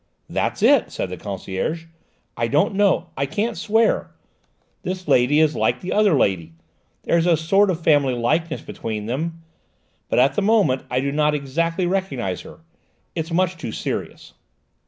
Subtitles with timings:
[0.27, 1.85] "That's it," said the concierge.
[2.35, 4.09] "I don't know; I can't swear.
[4.81, 6.53] This lady is like the other lady
[7.03, 9.43] there's a sort of family likeness between them,
[10.09, 12.61] but at the moment I do not exactly recognise her;
[13.13, 14.33] it's much too serious!"